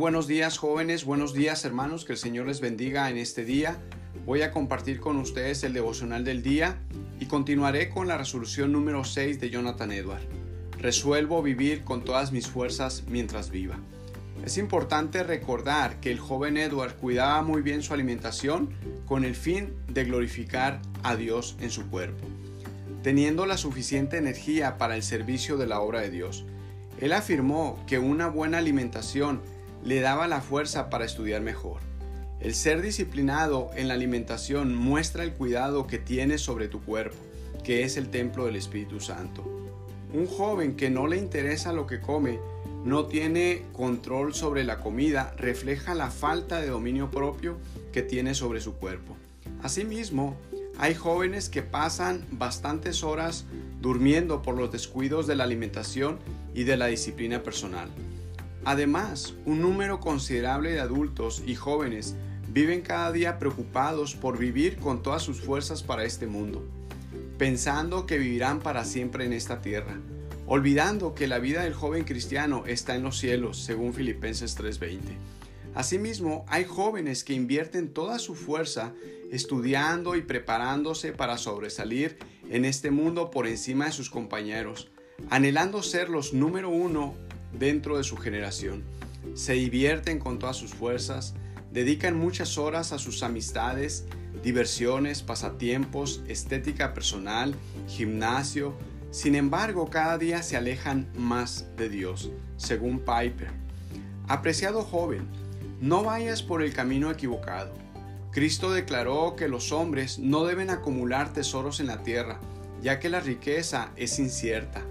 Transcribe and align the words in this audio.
buenos 0.00 0.26
días 0.26 0.56
jóvenes, 0.56 1.04
buenos 1.04 1.34
días 1.34 1.62
hermanos, 1.66 2.06
que 2.06 2.12
el 2.12 2.18
Señor 2.18 2.46
les 2.46 2.62
bendiga 2.62 3.10
en 3.10 3.18
este 3.18 3.44
día. 3.44 3.76
Voy 4.24 4.40
a 4.40 4.50
compartir 4.50 4.98
con 4.98 5.18
ustedes 5.18 5.62
el 5.62 5.74
devocional 5.74 6.24
del 6.24 6.42
día 6.42 6.78
y 7.20 7.26
continuaré 7.26 7.90
con 7.90 8.08
la 8.08 8.16
resolución 8.16 8.72
número 8.72 9.04
6 9.04 9.38
de 9.40 9.50
Jonathan 9.50 9.92
Edward. 9.92 10.22
Resuelvo 10.78 11.42
vivir 11.42 11.84
con 11.84 12.02
todas 12.02 12.32
mis 12.32 12.46
fuerzas 12.46 13.04
mientras 13.08 13.50
viva. 13.50 13.78
Es 14.42 14.56
importante 14.56 15.22
recordar 15.22 16.00
que 16.00 16.10
el 16.10 16.18
joven 16.18 16.56
Edward 16.56 16.96
cuidaba 16.96 17.42
muy 17.42 17.60
bien 17.60 17.82
su 17.82 17.92
alimentación 17.92 18.70
con 19.04 19.26
el 19.26 19.34
fin 19.34 19.74
de 19.86 20.04
glorificar 20.04 20.80
a 21.02 21.14
Dios 21.14 21.56
en 21.60 21.68
su 21.68 21.90
cuerpo, 21.90 22.26
teniendo 23.02 23.44
la 23.44 23.58
suficiente 23.58 24.16
energía 24.16 24.78
para 24.78 24.96
el 24.96 25.02
servicio 25.02 25.58
de 25.58 25.66
la 25.66 25.82
obra 25.82 26.00
de 26.00 26.10
Dios. 26.10 26.46
Él 26.98 27.12
afirmó 27.12 27.78
que 27.86 27.98
una 27.98 28.28
buena 28.28 28.56
alimentación 28.56 29.42
le 29.84 30.00
daba 30.00 30.28
la 30.28 30.40
fuerza 30.40 30.90
para 30.90 31.04
estudiar 31.04 31.42
mejor. 31.42 31.80
El 32.40 32.54
ser 32.54 32.80
disciplinado 32.80 33.70
en 33.74 33.88
la 33.88 33.94
alimentación 33.94 34.74
muestra 34.74 35.24
el 35.24 35.34
cuidado 35.34 35.86
que 35.86 35.98
tienes 35.98 36.40
sobre 36.40 36.68
tu 36.68 36.80
cuerpo, 36.82 37.16
que 37.64 37.84
es 37.84 37.96
el 37.96 38.08
templo 38.08 38.46
del 38.46 38.56
Espíritu 38.56 39.00
Santo. 39.00 39.44
Un 40.12 40.26
joven 40.26 40.74
que 40.74 40.90
no 40.90 41.06
le 41.06 41.18
interesa 41.18 41.72
lo 41.72 41.86
que 41.86 42.00
come, 42.00 42.38
no 42.84 43.06
tiene 43.06 43.64
control 43.74 44.34
sobre 44.34 44.64
la 44.64 44.80
comida, 44.80 45.34
refleja 45.36 45.94
la 45.94 46.10
falta 46.10 46.60
de 46.60 46.68
dominio 46.68 47.10
propio 47.10 47.58
que 47.92 48.02
tiene 48.02 48.34
sobre 48.34 48.60
su 48.60 48.74
cuerpo. 48.74 49.16
Asimismo, 49.62 50.36
hay 50.78 50.94
jóvenes 50.94 51.50
que 51.50 51.62
pasan 51.62 52.26
bastantes 52.30 53.04
horas 53.04 53.44
durmiendo 53.82 54.40
por 54.40 54.56
los 54.56 54.72
descuidos 54.72 55.26
de 55.26 55.36
la 55.36 55.44
alimentación 55.44 56.18
y 56.54 56.64
de 56.64 56.78
la 56.78 56.86
disciplina 56.86 57.42
personal. 57.42 57.90
Además, 58.64 59.34
un 59.46 59.62
número 59.62 60.00
considerable 60.00 60.72
de 60.72 60.80
adultos 60.80 61.42
y 61.46 61.54
jóvenes 61.54 62.14
viven 62.52 62.82
cada 62.82 63.10
día 63.12 63.38
preocupados 63.38 64.14
por 64.14 64.38
vivir 64.38 64.76
con 64.76 65.02
todas 65.02 65.22
sus 65.22 65.40
fuerzas 65.40 65.82
para 65.82 66.04
este 66.04 66.26
mundo, 66.26 66.66
pensando 67.38 68.06
que 68.06 68.18
vivirán 68.18 68.60
para 68.60 68.84
siempre 68.84 69.24
en 69.24 69.32
esta 69.32 69.62
tierra, 69.62 69.98
olvidando 70.46 71.14
que 71.14 71.28
la 71.28 71.38
vida 71.38 71.62
del 71.62 71.74
joven 71.74 72.04
cristiano 72.04 72.64
está 72.66 72.96
en 72.96 73.02
los 73.02 73.18
cielos, 73.18 73.62
según 73.62 73.94
Filipenses 73.94 74.56
3:20. 74.56 75.16
Asimismo, 75.74 76.44
hay 76.48 76.64
jóvenes 76.64 77.22
que 77.22 77.32
invierten 77.32 77.94
toda 77.94 78.18
su 78.18 78.34
fuerza 78.34 78.92
estudiando 79.30 80.16
y 80.16 80.22
preparándose 80.22 81.12
para 81.12 81.38
sobresalir 81.38 82.18
en 82.50 82.64
este 82.64 82.90
mundo 82.90 83.30
por 83.30 83.46
encima 83.46 83.86
de 83.86 83.92
sus 83.92 84.10
compañeros, 84.10 84.90
anhelando 85.30 85.84
ser 85.84 86.08
los 86.08 86.34
número 86.34 86.68
uno 86.68 87.14
dentro 87.52 87.96
de 87.96 88.04
su 88.04 88.16
generación. 88.16 88.84
Se 89.34 89.54
divierten 89.54 90.18
con 90.18 90.38
todas 90.38 90.56
sus 90.56 90.72
fuerzas, 90.72 91.34
dedican 91.72 92.18
muchas 92.18 92.58
horas 92.58 92.92
a 92.92 92.98
sus 92.98 93.22
amistades, 93.22 94.06
diversiones, 94.42 95.22
pasatiempos, 95.22 96.22
estética 96.26 96.94
personal, 96.94 97.54
gimnasio. 97.86 98.74
Sin 99.10 99.34
embargo, 99.34 99.90
cada 99.90 100.18
día 100.18 100.42
se 100.42 100.56
alejan 100.56 101.08
más 101.16 101.66
de 101.76 101.88
Dios, 101.88 102.30
según 102.56 103.00
Piper. 103.00 103.50
Apreciado 104.28 104.82
joven, 104.82 105.26
no 105.80 106.04
vayas 106.04 106.42
por 106.42 106.62
el 106.62 106.72
camino 106.72 107.10
equivocado. 107.10 107.72
Cristo 108.30 108.70
declaró 108.70 109.34
que 109.34 109.48
los 109.48 109.72
hombres 109.72 110.18
no 110.18 110.44
deben 110.44 110.70
acumular 110.70 111.32
tesoros 111.32 111.80
en 111.80 111.88
la 111.88 112.02
tierra, 112.04 112.38
ya 112.80 113.00
que 113.00 113.08
la 113.08 113.20
riqueza 113.20 113.90
es 113.96 114.18
incierta, 114.20 114.82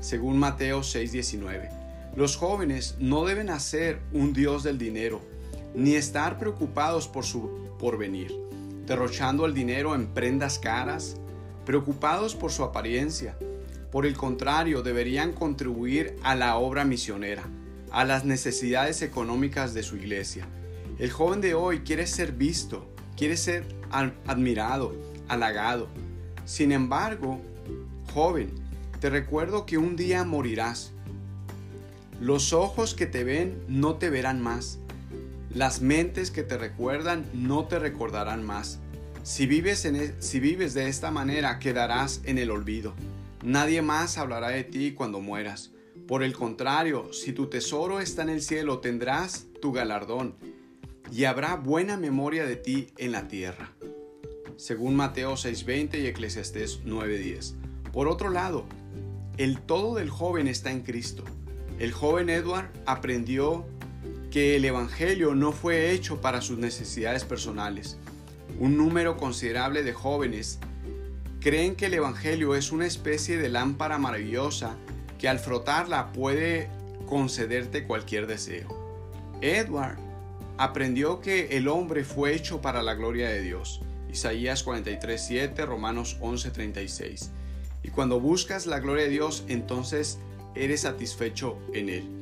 según 0.00 0.38
Mateo 0.38 0.80
6:19. 0.82 1.70
Los 2.16 2.36
jóvenes 2.36 2.96
no 2.98 3.24
deben 3.24 3.50
hacer 3.50 4.00
un 4.12 4.32
dios 4.32 4.64
del 4.64 4.78
dinero, 4.78 5.20
ni 5.74 5.94
estar 5.94 6.38
preocupados 6.38 7.06
por 7.06 7.24
su 7.24 7.68
porvenir, 7.78 8.34
derrochando 8.84 9.46
el 9.46 9.54
dinero 9.54 9.94
en 9.94 10.08
prendas 10.08 10.58
caras, 10.58 11.16
preocupados 11.64 12.34
por 12.34 12.50
su 12.50 12.64
apariencia. 12.64 13.38
Por 13.92 14.06
el 14.06 14.16
contrario, 14.16 14.82
deberían 14.82 15.32
contribuir 15.32 16.16
a 16.24 16.34
la 16.34 16.56
obra 16.56 16.84
misionera, 16.84 17.44
a 17.92 18.04
las 18.04 18.24
necesidades 18.24 19.02
económicas 19.02 19.72
de 19.72 19.84
su 19.84 19.96
iglesia. 19.96 20.46
El 20.98 21.12
joven 21.12 21.40
de 21.40 21.54
hoy 21.54 21.80
quiere 21.80 22.08
ser 22.08 22.32
visto, 22.32 22.92
quiere 23.16 23.36
ser 23.36 23.64
admirado, 24.26 24.94
halagado. 25.28 25.86
Sin 26.44 26.72
embargo, 26.72 27.40
joven, 28.12 28.50
te 29.00 29.10
recuerdo 29.10 29.64
que 29.64 29.78
un 29.78 29.94
día 29.94 30.24
morirás 30.24 30.92
los 32.20 32.52
ojos 32.52 32.94
que 32.94 33.06
te 33.06 33.24
ven 33.24 33.64
no 33.66 33.96
te 33.96 34.10
verán 34.10 34.42
más. 34.42 34.78
Las 35.54 35.80
mentes 35.80 36.30
que 36.30 36.42
te 36.42 36.58
recuerdan 36.58 37.24
no 37.32 37.64
te 37.64 37.78
recordarán 37.78 38.44
más. 38.44 38.78
Si 39.22 39.46
vives, 39.46 39.86
en 39.86 39.96
e, 39.96 40.14
si 40.18 40.38
vives 40.38 40.74
de 40.74 40.88
esta 40.88 41.10
manera, 41.10 41.58
quedarás 41.58 42.20
en 42.24 42.36
el 42.36 42.50
olvido. 42.50 42.94
Nadie 43.42 43.80
más 43.80 44.18
hablará 44.18 44.48
de 44.48 44.64
ti 44.64 44.92
cuando 44.92 45.20
mueras. 45.20 45.72
Por 46.06 46.22
el 46.22 46.34
contrario, 46.34 47.10
si 47.12 47.32
tu 47.32 47.46
tesoro 47.46 48.00
está 48.00 48.22
en 48.22 48.28
el 48.28 48.42
cielo, 48.42 48.80
tendrás 48.80 49.46
tu 49.62 49.72
galardón 49.72 50.34
y 51.10 51.24
habrá 51.24 51.56
buena 51.56 51.96
memoria 51.96 52.44
de 52.44 52.56
ti 52.56 52.88
en 52.98 53.12
la 53.12 53.28
tierra. 53.28 53.72
Según 54.56 54.94
Mateo 54.94 55.36
6:20 55.36 55.98
y 55.98 56.06
Eclesiastés 56.06 56.80
9:10. 56.84 57.54
Por 57.92 58.08
otro 58.08 58.28
lado, 58.28 58.66
el 59.38 59.58
todo 59.58 59.94
del 59.94 60.10
joven 60.10 60.48
está 60.48 60.70
en 60.70 60.82
Cristo. 60.82 61.24
El 61.80 61.92
joven 61.92 62.28
Edward 62.28 62.70
aprendió 62.84 63.66
que 64.30 64.54
el 64.54 64.66
Evangelio 64.66 65.34
no 65.34 65.50
fue 65.50 65.92
hecho 65.92 66.20
para 66.20 66.42
sus 66.42 66.58
necesidades 66.58 67.24
personales. 67.24 67.96
Un 68.58 68.76
número 68.76 69.16
considerable 69.16 69.82
de 69.82 69.94
jóvenes 69.94 70.58
creen 71.40 71.76
que 71.76 71.86
el 71.86 71.94
Evangelio 71.94 72.54
es 72.54 72.70
una 72.70 72.86
especie 72.86 73.38
de 73.38 73.48
lámpara 73.48 73.96
maravillosa 73.96 74.76
que 75.18 75.26
al 75.26 75.38
frotarla 75.38 76.12
puede 76.12 76.68
concederte 77.06 77.84
cualquier 77.84 78.26
deseo. 78.26 78.68
Edward 79.40 79.96
aprendió 80.58 81.22
que 81.22 81.56
el 81.56 81.66
hombre 81.66 82.04
fue 82.04 82.34
hecho 82.34 82.60
para 82.60 82.82
la 82.82 82.92
gloria 82.92 83.30
de 83.30 83.40
Dios. 83.40 83.80
Isaías 84.12 84.66
43:7, 84.66 85.64
Romanos 85.64 86.18
11:36. 86.20 87.30
Y 87.82 87.88
cuando 87.88 88.20
buscas 88.20 88.66
la 88.66 88.80
gloria 88.80 89.04
de 89.04 89.10
Dios, 89.10 89.44
entonces 89.48 90.18
eres 90.54 90.82
satisfecho 90.82 91.58
en 91.72 91.88
Él. 91.88 92.20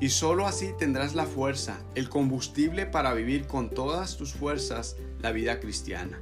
Y 0.00 0.08
sólo 0.08 0.46
así 0.46 0.70
tendrás 0.78 1.14
la 1.14 1.26
fuerza, 1.26 1.78
el 1.94 2.08
combustible 2.08 2.86
para 2.86 3.14
vivir 3.14 3.46
con 3.46 3.70
todas 3.70 4.16
tus 4.16 4.32
fuerzas 4.32 4.96
la 5.20 5.30
vida 5.30 5.60
cristiana. 5.60 6.20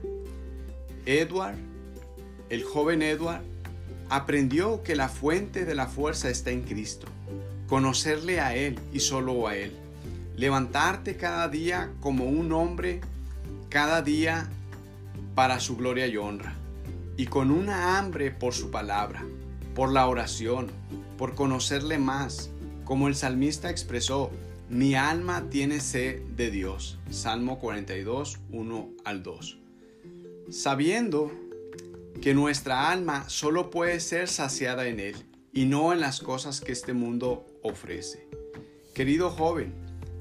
Edward, 1.06 1.56
el 2.50 2.62
joven 2.62 3.00
Edward, 3.00 3.42
aprendió 4.10 4.82
que 4.82 4.96
la 4.96 5.08
fuente 5.08 5.64
de 5.64 5.74
la 5.74 5.86
fuerza 5.86 6.28
está 6.28 6.50
en 6.50 6.62
Cristo, 6.62 7.06
conocerle 7.68 8.40
a 8.40 8.54
Él 8.54 8.78
y 8.92 9.00
solo 9.00 9.46
a 9.46 9.56
Él, 9.56 9.72
levantarte 10.36 11.16
cada 11.16 11.48
día 11.48 11.90
como 12.00 12.24
un 12.24 12.52
hombre, 12.52 13.00
cada 13.70 14.02
día 14.02 14.48
para 15.34 15.60
su 15.60 15.76
gloria 15.76 16.06
y 16.06 16.16
honra, 16.16 16.54
y 17.16 17.26
con 17.26 17.50
una 17.50 17.98
hambre 17.98 18.30
por 18.30 18.52
su 18.52 18.70
palabra, 18.70 19.24
por 19.74 19.92
la 19.92 20.06
oración, 20.06 20.70
por 21.20 21.34
conocerle 21.34 21.98
más. 21.98 22.48
Como 22.86 23.06
el 23.06 23.14
salmista 23.14 23.68
expresó, 23.68 24.30
mi 24.70 24.94
alma 24.94 25.50
tiene 25.50 25.80
sed 25.80 26.22
de 26.34 26.50
Dios. 26.50 26.98
Salmo 27.10 27.58
42, 27.58 28.38
1 28.50 28.90
al 29.04 29.22
2. 29.22 29.58
Sabiendo 30.48 31.30
que 32.22 32.32
nuestra 32.32 32.90
alma 32.90 33.28
solo 33.28 33.68
puede 33.68 34.00
ser 34.00 34.28
saciada 34.28 34.88
en 34.88 34.98
Él 34.98 35.14
y 35.52 35.66
no 35.66 35.92
en 35.92 36.00
las 36.00 36.20
cosas 36.20 36.62
que 36.62 36.72
este 36.72 36.94
mundo 36.94 37.46
ofrece. 37.62 38.26
Querido 38.94 39.28
joven, 39.28 39.74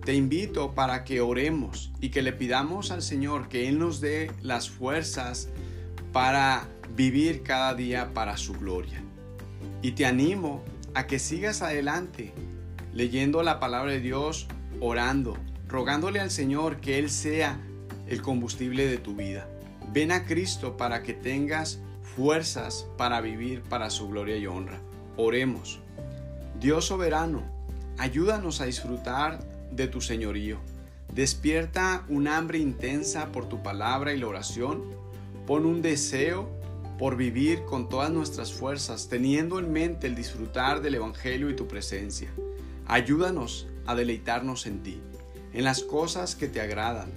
te 0.04 0.16
invito 0.16 0.76
para 0.76 1.06
que 1.06 1.22
oremos 1.22 1.94
y 2.02 2.10
que 2.10 2.22
le 2.22 2.34
pidamos 2.34 2.92
al 2.92 3.04
Señor 3.04 3.48
que 3.48 3.70
Él 3.70 3.80
nos 3.80 4.02
dé 4.02 4.34
las 4.42 4.70
fuerzas 4.70 5.48
para 6.12 6.68
vivir 6.94 7.42
cada 7.42 7.74
día 7.74 8.14
para 8.14 8.36
su 8.36 8.52
gloria. 8.52 9.02
Y 9.82 9.92
te 9.92 10.06
animo 10.06 10.66
a 10.94 11.08
que 11.08 11.20
sigas 11.20 11.62
adelante 11.62 12.34
leyendo 12.94 13.44
la 13.44 13.60
palabra 13.60 13.92
de 13.92 14.00
Dios, 14.00 14.48
orando, 14.80 15.38
rogándole 15.68 16.20
al 16.20 16.32
Señor 16.32 16.78
que 16.78 17.00
Él 17.00 17.10
sea 17.10 17.60
el 18.08 18.22
combustible 18.22 18.88
de 18.88 18.98
tu 18.98 19.16
vida. 19.16 19.48
Ven 19.92 20.12
a 20.12 20.26
Cristo 20.26 20.78
para 20.78 21.04
que 21.04 21.14
tengas 21.14 21.80
fuerzas 22.16 22.88
para 22.98 23.22
vivir 23.22 23.62
para 23.62 23.90
su 23.90 24.10
gloria 24.10 24.38
y 24.38 24.48
honra. 24.48 24.80
Oremos. 25.18 25.80
Dios 26.60 26.86
soberano, 26.86 27.44
ayúdanos 27.98 28.62
a 28.62 28.66
disfrutar 28.66 29.40
de 29.72 29.88
tu 29.88 30.02
señorío. 30.02 30.58
Despierta 31.14 32.04
un 32.10 32.28
hambre 32.28 32.60
intensa 32.60 33.32
por 33.32 33.48
tu 33.48 33.64
palabra 33.64 34.14
y 34.14 34.20
la 34.20 34.28
oración. 34.28 34.84
Pon 35.48 35.66
un 35.66 35.82
deseo 35.82 36.59
por 37.00 37.16
vivir 37.16 37.64
con 37.64 37.88
todas 37.88 38.12
nuestras 38.12 38.52
fuerzas, 38.52 39.08
teniendo 39.08 39.58
en 39.58 39.72
mente 39.72 40.06
el 40.06 40.16
disfrutar 40.16 40.82
del 40.82 40.96
Evangelio 40.96 41.50
y 41.50 41.56
tu 41.56 41.66
presencia. 41.66 42.30
Ayúdanos 42.88 43.68
a 43.86 43.96
deleitarnos 43.96 44.68
en 44.68 44.84
ti, 44.84 45.00
en 45.54 45.64
las 45.64 45.82
cosas 45.82 46.36
que 46.36 46.50
te 46.50 46.60
agradan. 46.60 47.10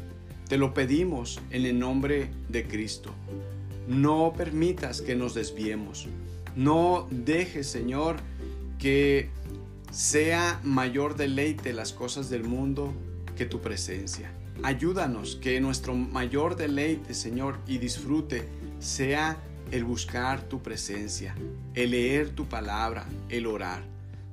Te 0.48 0.56
lo 0.56 0.72
pedimos 0.72 1.40
en 1.50 1.66
el 1.66 1.80
nombre 1.80 2.30
de 2.48 2.64
Cristo. 2.68 3.10
No 3.88 4.32
permitas 4.36 5.02
que 5.02 5.16
nos 5.16 5.34
desviemos. 5.34 6.06
No 6.54 7.08
dejes, 7.10 7.66
Señor, 7.66 8.16
que 8.78 9.30
sea 9.90 10.60
mayor 10.62 11.16
deleite 11.16 11.72
las 11.72 11.92
cosas 11.92 12.30
del 12.30 12.44
mundo 12.44 12.92
que 13.36 13.46
tu 13.46 13.60
presencia. 13.60 14.32
Ayúdanos 14.62 15.34
que 15.36 15.60
nuestro 15.60 15.94
mayor 15.94 16.54
deleite, 16.54 17.14
Señor, 17.14 17.58
y 17.66 17.78
disfrute 17.78 18.46
sea 18.78 19.42
el 19.72 19.84
buscar 19.84 20.48
tu 20.48 20.62
presencia, 20.62 21.34
el 21.74 21.92
leer 21.92 22.30
tu 22.30 22.46
palabra, 22.46 23.06
el 23.30 23.46
orar. 23.46 23.82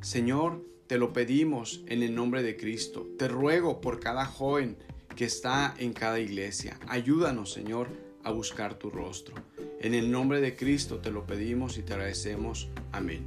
Señor, 0.01 0.63
te 0.86 0.97
lo 0.97 1.13
pedimos 1.13 1.81
en 1.88 2.03
el 2.03 2.13
nombre 2.13 2.44
de 2.44 2.57
Cristo. 2.57 3.07
Te 3.18 3.30
ruego 3.30 3.80
por 3.80 4.01
cada 4.01 4.25
joven 4.25 4.77
que 5.15 5.24
está 5.24 5.74
en 5.77 5.94
cada 5.94 6.19
iglesia. 6.19 6.77
Ayúdanos, 6.88 7.53
Señor, 7.53 7.88
a 8.24 8.31
buscar 8.31 8.74
tu 8.75 8.89
rostro. 8.89 9.36
En 9.80 9.94
el 9.94 10.12
nombre 10.12 10.41
de 10.41 10.57
Cristo 10.57 10.97
te 10.97 11.09
lo 11.09 11.25
pedimos 11.25 11.77
y 11.77 11.83
te 11.83 11.94
agradecemos. 11.94 12.68
Amén. 12.91 13.24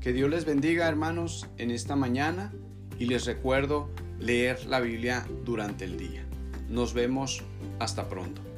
Que 0.00 0.12
Dios 0.12 0.30
les 0.30 0.44
bendiga, 0.44 0.88
hermanos, 0.88 1.48
en 1.58 1.72
esta 1.72 1.96
mañana 1.96 2.52
y 2.98 3.06
les 3.06 3.26
recuerdo 3.26 3.90
leer 4.20 4.64
la 4.66 4.78
Biblia 4.78 5.26
durante 5.44 5.84
el 5.84 5.98
día. 5.98 6.24
Nos 6.68 6.94
vemos 6.94 7.42
hasta 7.80 8.08
pronto. 8.08 8.49